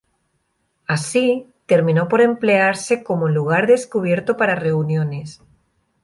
[0.87, 5.43] Así, terminó por emplearse como lugar descubierto para reuniones.